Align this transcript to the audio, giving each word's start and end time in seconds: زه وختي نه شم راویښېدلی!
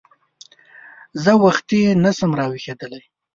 زه 1.23 1.31
وختي 1.43 1.81
نه 2.03 2.11
شم 2.17 2.31
راویښېدلی! 2.39 3.03